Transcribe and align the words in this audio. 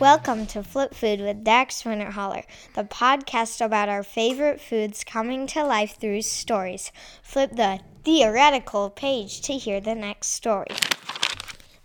Welcome 0.00 0.46
to 0.46 0.62
Flip 0.62 0.94
Food 0.94 1.20
with 1.20 1.44
Dax 1.44 1.82
Winterholler, 1.82 2.44
the 2.74 2.84
podcast 2.84 3.62
about 3.62 3.90
our 3.90 4.02
favorite 4.02 4.58
foods 4.58 5.04
coming 5.04 5.46
to 5.48 5.62
life 5.62 5.98
through 6.00 6.22
stories. 6.22 6.90
Flip 7.22 7.54
the 7.54 7.80
theoretical 8.02 8.88
page 8.88 9.42
to 9.42 9.52
hear 9.52 9.78
the 9.78 9.94
next 9.94 10.28
story. 10.28 10.68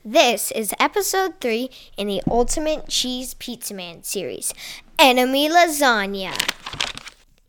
This 0.06 0.52
is 0.52 0.74
episode 0.80 1.42
3 1.42 1.70
in 1.98 2.08
the 2.08 2.22
Ultimate 2.32 2.88
Cheese 2.88 3.34
Pizza 3.34 3.74
Man 3.74 4.02
series 4.04 4.54
Enemy 4.98 5.50
Lasagna. 5.50 6.38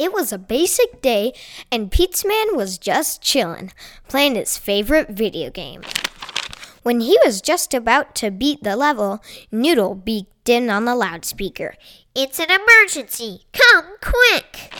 It 0.01 0.13
was 0.13 0.33
a 0.33 0.37
basic 0.37 1.01
day, 1.01 1.33
and 1.71 1.93
Pizza 1.93 2.27
Man 2.27 2.57
was 2.57 2.77
just 2.77 3.23
chillin', 3.23 3.71
playing 4.09 4.35
his 4.35 4.59
favorite 4.59 5.11
video 5.11 5.49
game. 5.49 5.83
When 6.83 6.99
he 6.99 7.17
was 7.25 7.41
just 7.41 7.73
about 7.73 8.17
to 8.17 8.33
beat 8.33 8.65
the 8.65 8.75
level, 8.75 9.23
Noodle 9.53 9.95
beeped 10.47 10.55
in 10.55 10.71
on 10.71 10.85
the 10.85 10.95
loudspeaker. 10.95 11.75
It's 12.15 12.39
an 12.39 12.49
emergency! 12.51 13.43
Come 13.53 13.97
quick! 14.01 14.73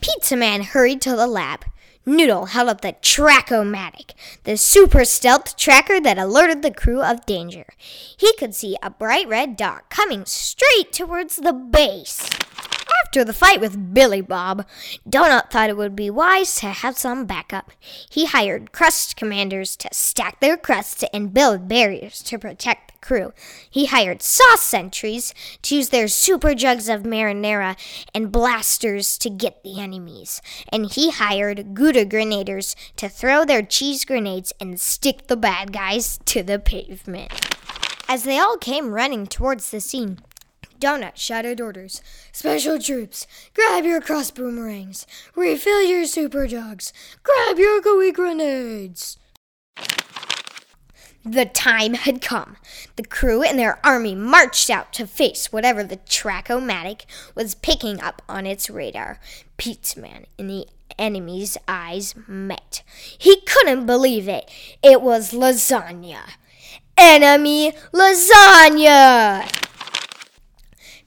Pizza 0.00 0.36
Man 0.36 0.62
hurried 0.62 1.00
to 1.02 1.16
the 1.16 1.26
lab. 1.26 1.64
Noodle 2.06 2.46
held 2.46 2.68
up 2.68 2.82
the 2.82 2.92
Track-O-Matic, 2.92 4.10
the 4.44 4.58
super 4.58 5.06
stealth 5.06 5.56
tracker 5.56 6.00
that 6.00 6.18
alerted 6.18 6.60
the 6.60 6.70
crew 6.70 7.02
of 7.02 7.24
danger. 7.24 7.64
He 7.78 8.34
could 8.34 8.54
see 8.54 8.76
a 8.82 8.90
bright 8.90 9.26
red 9.26 9.56
dot 9.56 9.88
coming 9.88 10.26
straight 10.26 10.92
towards 10.92 11.36
the 11.36 11.54
base. 11.54 12.28
After 13.06 13.24
the 13.24 13.32
fight 13.32 13.60
with 13.60 13.94
Billy 13.94 14.20
Bob, 14.20 14.66
Donut 15.08 15.50
thought 15.50 15.70
it 15.70 15.76
would 15.76 15.96
be 15.96 16.10
wise 16.10 16.56
to 16.56 16.66
have 16.66 16.98
some 16.98 17.24
backup. 17.24 17.70
He 18.10 18.26
hired 18.26 18.72
crust 18.72 19.16
commanders 19.16 19.76
to 19.76 19.88
stack 19.92 20.40
their 20.40 20.56
crusts 20.56 21.04
and 21.12 21.32
build 21.32 21.68
barriers 21.68 22.22
to 22.24 22.38
protect 22.38 22.93
crew. 23.04 23.32
He 23.70 23.86
hired 23.86 24.22
sauce 24.22 24.62
sentries 24.62 25.32
to 25.62 25.76
use 25.76 25.90
their 25.90 26.08
super 26.08 26.54
jugs 26.54 26.88
of 26.88 27.02
marinara 27.02 27.76
and 28.12 28.32
blasters 28.32 29.16
to 29.18 29.30
get 29.30 29.62
the 29.62 29.78
enemies. 29.78 30.42
And 30.70 30.90
he 30.90 31.10
hired 31.10 31.74
Gouda 31.74 32.06
grenaders 32.06 32.74
to 32.96 33.08
throw 33.08 33.44
their 33.44 33.62
cheese 33.62 34.04
grenades 34.04 34.52
and 34.58 34.80
stick 34.80 35.28
the 35.28 35.36
bad 35.36 35.72
guys 35.72 36.18
to 36.24 36.42
the 36.42 36.58
pavement. 36.58 37.30
As 38.08 38.24
they 38.24 38.38
all 38.38 38.56
came 38.56 38.92
running 38.92 39.26
towards 39.26 39.70
the 39.70 39.80
scene, 39.80 40.18
Donut 40.80 41.16
shouted 41.16 41.60
orders. 41.60 42.02
Special 42.32 42.78
troops, 42.78 43.26
grab 43.54 43.84
your 43.84 44.00
cross 44.00 44.30
boomerangs. 44.30 45.06
Refill 45.34 45.82
your 45.82 46.04
super 46.04 46.46
jugs. 46.46 46.92
Grab 47.22 47.58
your 47.58 47.80
gooey 47.80 48.12
grenades. 48.12 49.18
The 51.24 51.46
time 51.46 51.94
had 51.94 52.20
come. 52.20 52.58
The 52.96 53.04
crew 53.04 53.42
and 53.42 53.58
their 53.58 53.78
army 53.84 54.14
marched 54.14 54.68
out 54.68 54.92
to 54.94 55.06
face 55.06 55.50
whatever 55.50 55.82
the 55.82 55.96
Track-O-Matic 55.96 57.06
was 57.34 57.54
picking 57.54 57.98
up 58.00 58.20
on 58.28 58.46
its 58.46 58.68
radar. 58.68 59.18
Pizza 59.56 59.98
Man 60.00 60.26
and 60.38 60.50
the 60.50 60.66
enemy's 60.98 61.56
eyes 61.66 62.14
met. 62.26 62.82
He 63.16 63.40
couldn't 63.40 63.86
believe 63.86 64.28
it. 64.28 64.50
It 64.82 65.00
was 65.00 65.32
lasagna. 65.32 66.18
Enemy 66.98 67.72
lasagna! 67.92 69.63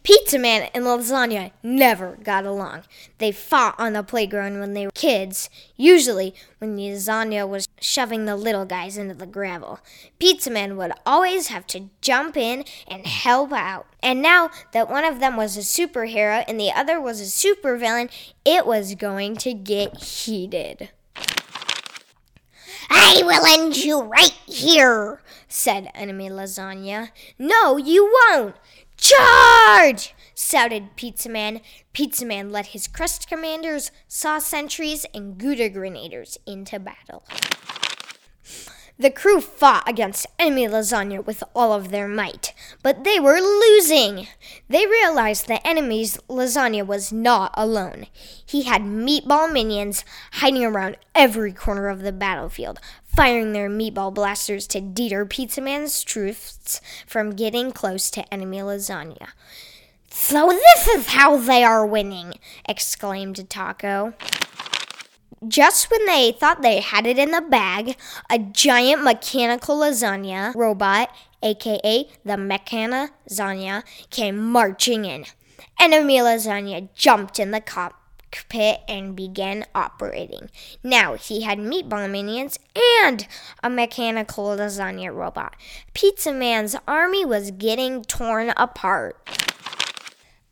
Pizza 0.08 0.40
Man 0.40 0.70
and 0.74 0.86
Lasagna 0.86 1.52
never 1.62 2.18
got 2.24 2.46
along. 2.46 2.84
They 3.18 3.34
fought 3.34 3.76
on 3.78 3.92
the 3.92 4.04
playground 4.04 4.62
when 4.62 4.74
they 4.74 4.86
were 4.86 4.92
kids, 4.96 5.50
usually 5.76 6.34
when 6.60 6.78
Lasagna 6.78 7.46
was 7.46 7.68
shoving 7.82 8.24
the 8.24 8.38
little 8.38 8.64
guys 8.64 8.98
into 8.98 9.16
the 9.16 9.26
gravel. 9.26 9.82
Pizza 10.18 10.50
Man 10.50 10.78
would 10.78 10.94
always 11.06 11.48
have 11.48 11.68
to 11.68 11.90
jump 12.00 12.38
in 12.38 12.64
and 12.88 13.06
help 13.06 13.52
out. 13.52 13.86
And 14.02 14.22
now 14.22 14.50
that 14.72 14.90
one 14.90 15.04
of 15.04 15.20
them 15.20 15.36
was 15.36 15.58
a 15.58 15.60
superhero 15.60 16.42
and 16.48 16.58
the 16.58 16.72
other 16.72 17.02
was 17.02 17.20
a 17.20 17.26
supervillain, 17.26 18.10
it 18.46 18.66
was 18.66 18.96
going 18.96 19.36
to 19.36 19.54
get 19.54 20.02
heated. 20.02 20.88
I 22.90 23.24
will 23.26 23.46
end 23.46 23.76
you 23.76 24.04
right 24.04 24.38
here, 24.46 25.22
said 25.50 25.92
Enemy 25.94 26.30
Lasagna. 26.30 27.10
No, 27.38 27.76
you 27.76 28.06
won't. 28.06 28.56
Charge! 28.98 30.14
shouted 30.36 30.96
Pizza 30.96 31.30
Man. 31.30 31.62
Pizza 31.94 32.26
Man 32.26 32.50
led 32.50 32.68
his 32.68 32.88
crust 32.88 33.28
commanders, 33.28 33.92
sauce 34.08 34.46
sentries, 34.48 35.06
and 35.14 35.38
Gouda 35.38 35.70
grenaders 35.70 36.38
into 36.46 36.80
battle. 36.80 37.24
The 39.00 39.12
crew 39.12 39.42
fought 39.42 39.88
against 39.88 40.26
enemy 40.40 40.68
lasagna 40.68 41.24
with 41.24 41.44
all 41.56 41.72
of 41.72 41.92
their 41.92 42.08
might, 42.08 42.56
but 42.82 43.04
they 43.04 43.20
were 43.20 43.40
losing. 43.40 44.28
They 44.70 44.88
realized 44.88 45.48
the 45.48 45.66
enemy's 45.66 46.18
lasagna 46.28 46.84
was 46.84 47.14
not 47.14 47.52
alone. 47.54 48.08
He 48.44 48.64
had 48.64 48.82
meatball 48.82 49.54
minions 49.54 50.04
hiding 50.34 50.66
around 50.66 50.98
every 51.14 51.54
corner 51.54 51.90
of 51.90 52.02
the 52.02 52.12
battlefield, 52.12 52.80
firing 53.06 53.54
their 53.54 53.70
meatball 53.70 54.12
blasters 54.12 54.66
to 54.68 54.82
deter 54.82 55.26
Pizza 55.26 55.62
Man's 55.62 56.04
troops 56.04 56.82
from 57.06 57.36
getting 57.36 57.72
close 57.72 58.10
to 58.10 58.34
enemy 58.34 58.58
lasagna. 58.58 59.28
So 60.10 60.48
this 60.48 60.88
is 60.88 61.10
how 61.10 61.38
they 61.38 61.64
are 61.64 61.86
winning, 61.86 62.34
exclaimed 62.68 63.48
Taco. 63.48 64.16
Just 65.46 65.92
when 65.92 66.06
they 66.06 66.32
thought 66.32 66.62
they 66.62 66.80
had 66.80 67.06
it 67.06 67.20
in 67.20 67.32
the 67.32 67.42
bag, 67.42 67.96
a 68.30 68.40
giant 68.40 69.04
mechanical 69.04 69.78
lasagna 69.78 70.56
robot, 70.56 71.10
aka 71.44 72.10
the 72.26 72.34
Mechana 72.34 73.84
came 74.10 74.38
marching 74.52 75.06
in. 75.06 75.26
Enemy 75.80 76.18
lasagna 76.20 76.90
jumped 76.96 77.40
in 77.40 77.52
the 77.52 77.62
cockpit 77.62 78.80
and 78.88 79.16
began 79.16 79.66
operating. 79.76 80.50
Now 80.84 81.14
he 81.14 81.44
had 81.44 81.60
meatball 81.60 82.10
minions 82.10 82.58
and 83.04 83.28
a 83.62 83.70
mechanical 83.70 84.46
lasagna 84.46 85.14
robot. 85.14 85.56
Pizza 85.94 86.34
Man's 86.34 86.76
army 86.88 87.26
was 87.26 87.52
getting 87.52 88.04
torn 88.04 88.54
apart. 88.58 89.18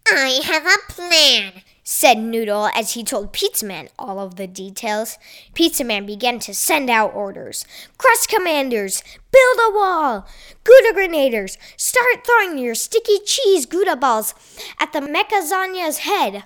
I 0.08 0.42
have 0.44 0.68
a 0.68 0.78
plan, 0.92 1.64
said 1.88 2.18
Noodle 2.18 2.68
as 2.74 2.94
he 2.94 3.04
told 3.04 3.32
Pizza 3.32 3.64
Man 3.64 3.90
all 3.98 4.20
of 4.20 4.36
the 4.36 4.48
details. 4.48 5.20
Pizza 5.54 5.84
Man 5.84 6.06
began 6.08 6.40
to 6.40 6.54
send 6.54 6.90
out 6.90 7.14
orders. 7.14 7.64
Crust 8.00 8.28
commanders, 8.28 9.04
build 9.32 9.58
a 9.60 9.72
wall. 9.78 10.28
Gouda 10.64 10.94
grenaders, 10.94 11.60
start 11.78 12.26
throwing 12.26 12.58
your 12.58 12.74
sticky 12.74 13.20
cheese 13.20 13.68
Gouda 13.68 13.96
balls 13.96 14.34
at 14.80 14.94
the 14.94 15.00
Mechazana's 15.00 16.00
head. 16.00 16.44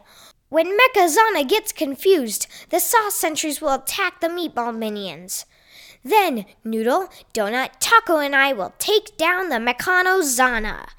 When 0.49 0.75
Mechazana 0.75 1.45
gets 1.45 1.71
confused, 1.71 2.47
the 2.69 2.79
sauce 2.79 3.15
sentries 3.15 3.61
will 3.61 3.75
attack 3.75 4.19
the 4.19 4.27
meatball 4.27 4.77
minions. 4.77 5.45
Then 6.03 6.45
Noodle, 6.65 7.09
Donut, 7.33 7.71
Taco, 7.79 8.17
and 8.17 8.35
I 8.35 8.51
will 8.51 8.73
take 8.77 9.15
down 9.15 9.49
the 9.49 9.55
Mechano 9.55 10.21
Zana. 10.21 10.89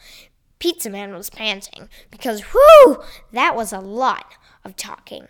Pizza 0.61 0.89
Man 0.89 1.13
was 1.15 1.31
panting 1.31 1.89
because, 2.11 2.43
whew, 2.53 3.03
that 3.33 3.57
was 3.57 3.73
a 3.73 3.81
lot 3.81 4.35
of 4.65 4.77
talking. 4.77 5.27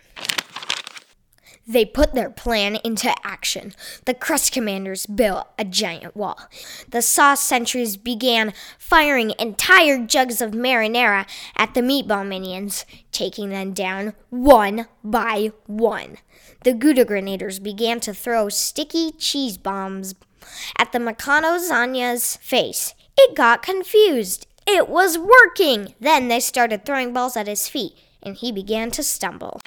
They 1.67 1.85
put 1.85 2.13
their 2.13 2.29
plan 2.29 2.77
into 2.83 3.13
action. 3.23 3.73
The 4.05 4.13
crust 4.13 4.51
commanders 4.51 5.05
built 5.05 5.47
a 5.57 5.63
giant 5.63 6.15
wall. 6.15 6.49
The 6.89 7.01
sauce 7.01 7.39
sentries 7.39 7.97
began 7.97 8.53
firing 8.77 9.33
entire 9.39 10.05
jugs 10.05 10.41
of 10.41 10.51
marinara 10.51 11.27
at 11.55 11.73
the 11.73 11.81
meatball 11.81 12.27
minions, 12.27 12.85
taking 13.11 13.49
them 13.49 13.73
down 13.73 14.13
one 14.29 14.87
by 15.03 15.51
one. 15.67 16.17
The 16.63 16.73
Gouda 16.73 17.05
grenaders 17.05 17.59
began 17.59 17.99
to 18.01 18.13
throw 18.13 18.49
sticky 18.49 19.11
cheese 19.13 19.57
bombs 19.57 20.15
at 20.77 20.91
the 20.91 20.99
Meccano 20.99 21.57
Zanya's 21.57 22.37
face. 22.37 22.95
It 23.17 23.35
got 23.35 23.61
confused. 23.61 24.47
It 24.73 24.87
was 24.87 25.17
working! 25.17 25.95
Then 25.99 26.29
they 26.29 26.39
started 26.39 26.85
throwing 26.85 27.11
balls 27.11 27.35
at 27.35 27.45
his 27.45 27.67
feet, 27.67 27.91
and 28.23 28.37
he 28.37 28.53
began 28.53 28.89
to 28.91 29.03
stumble. 29.03 29.59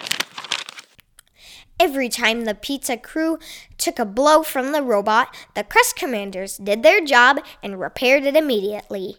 Every 1.79 2.09
time 2.09 2.47
the 2.47 2.55
pizza 2.55 2.97
crew 2.97 3.39
took 3.77 3.99
a 3.99 4.06
blow 4.06 4.43
from 4.43 4.73
the 4.73 4.81
robot, 4.83 5.37
the 5.55 5.62
crust 5.62 5.95
commanders 5.95 6.56
did 6.56 6.83
their 6.83 7.05
job 7.05 7.41
and 7.62 7.79
repaired 7.79 8.25
it 8.25 8.35
immediately. 8.35 9.19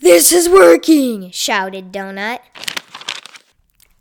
This 0.00 0.32
is 0.32 0.48
working! 0.48 1.30
shouted 1.30 1.92
Donut. 1.92 2.40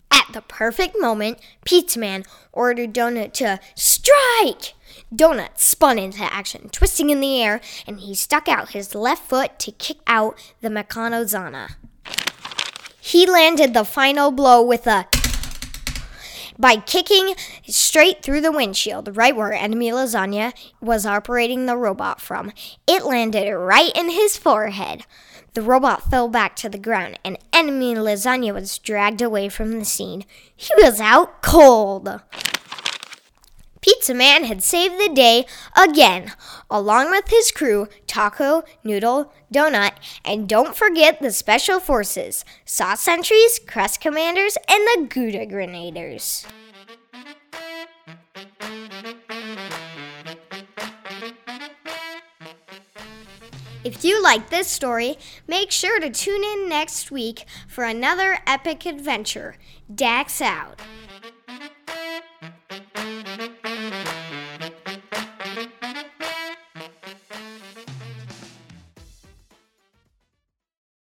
At 0.09 0.25
the 0.33 0.41
perfect 0.41 0.95
moment, 0.99 1.37
Pizza 1.63 1.99
Man 1.99 2.23
ordered 2.51 2.93
Donut 2.95 3.33
to 3.33 3.59
strike! 3.75 4.73
Donut 5.13 5.59
spun 5.59 5.99
into 5.99 6.23
action, 6.23 6.69
twisting 6.69 7.09
in 7.09 7.19
the 7.19 7.41
air, 7.41 7.59
and 7.85 7.99
he 7.99 8.15
stuck 8.15 8.47
out 8.47 8.71
his 8.71 8.95
left 8.95 9.27
foot 9.27 9.59
to 9.59 9.71
kick 9.71 9.97
out 10.07 10.39
the 10.61 10.69
Meccano 10.69 11.23
Zana. 11.23 11.75
He 12.99 13.25
landed 13.25 13.73
the 13.73 13.83
final 13.83 14.31
blow 14.31 14.61
with 14.61 14.87
a 14.87 15.07
by 16.57 16.75
kicking 16.75 17.33
straight 17.67 18.21
through 18.21 18.41
the 18.41 18.51
windshield, 18.51 19.17
right 19.17 19.35
where 19.35 19.51
enemy 19.51 19.89
lasagna 19.89 20.53
was 20.79 21.05
operating 21.05 21.65
the 21.65 21.75
robot 21.75 22.21
from. 22.21 22.51
It 22.87 23.03
landed 23.03 23.51
right 23.51 23.91
in 23.95 24.11
his 24.11 24.37
forehead. 24.37 25.05
The 25.53 25.61
robot 25.61 26.09
fell 26.09 26.29
back 26.29 26.55
to 26.57 26.69
the 26.69 26.77
ground, 26.77 27.19
and 27.25 27.39
enemy 27.51 27.95
lasagna 27.95 28.53
was 28.53 28.77
dragged 28.77 29.21
away 29.21 29.49
from 29.49 29.79
the 29.79 29.85
scene. 29.85 30.23
He 30.55 30.71
was 30.77 31.01
out 31.01 31.41
cold. 31.41 32.21
Pizza 33.81 34.13
Man 34.13 34.43
had 34.43 34.61
saved 34.61 34.99
the 34.99 35.09
day 35.09 35.45
again, 35.75 36.31
along 36.69 37.09
with 37.09 37.29
his 37.29 37.51
crew 37.51 37.87
Taco, 38.05 38.63
Noodle, 38.83 39.33
Donut, 39.51 39.93
and 40.23 40.47
don't 40.47 40.75
forget 40.75 41.19
the 41.19 41.31
Special 41.31 41.79
Forces 41.79 42.45
Sauce 42.63 43.01
Sentries, 43.01 43.59
Crust 43.67 43.99
Commanders, 43.99 44.55
and 44.69 44.83
the 44.83 45.07
Gouda 45.09 45.47
Grenaders. 45.47 46.45
If 53.83 54.05
you 54.05 54.21
like 54.21 54.51
this 54.51 54.67
story, 54.67 55.17
make 55.47 55.71
sure 55.71 55.99
to 55.99 56.11
tune 56.11 56.43
in 56.43 56.69
next 56.69 57.09
week 57.09 57.45
for 57.67 57.83
another 57.83 58.37
epic 58.45 58.85
adventure. 58.85 59.55
Dax 59.93 60.39
out. 60.39 60.79